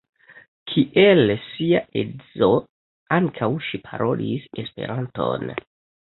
[0.69, 2.49] Kiel sia edzo,
[3.17, 5.53] ankaŭ ŝi parolis Esperanton.